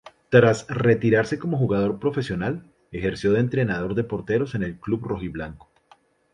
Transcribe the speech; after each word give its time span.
Tras 0.29 0.67
retirarse 0.67 1.37
como 1.37 1.59
jugador 1.59 1.99
profesional, 1.99 2.65
ejerció 2.91 3.33
de 3.33 3.39
entrenador 3.39 3.93
de 3.93 4.03
porteros 4.03 4.55
en 4.55 4.63
el 4.63 4.79
club 4.79 5.03
rojiblanco. 5.05 5.69